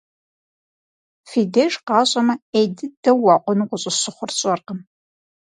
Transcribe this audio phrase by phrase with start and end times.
[1.29, 4.79] Фи деж къащӏэмэ, Ӏей дыдэу уакъуну къыщӏысщыхъур сщӏэркъым.